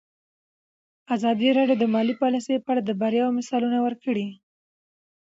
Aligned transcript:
ازادي 1.15 1.49
راډیو 1.57 1.79
د 1.79 1.85
مالي 1.93 2.15
پالیسي 2.21 2.55
په 2.61 2.69
اړه 2.71 2.81
د 2.85 2.91
بریاوو 3.01 3.35
مثالونه 3.39 3.77
ورکړي. 3.85 4.27